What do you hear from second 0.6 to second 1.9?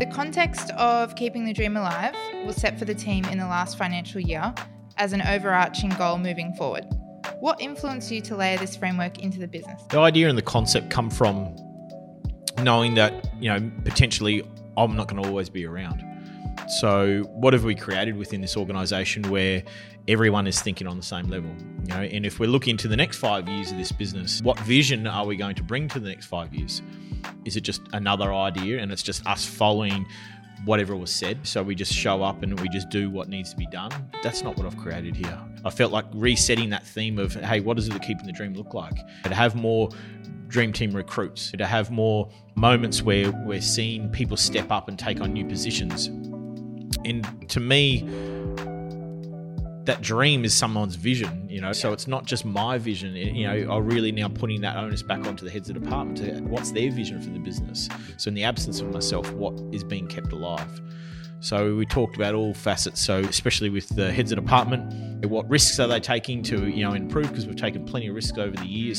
of keeping the dream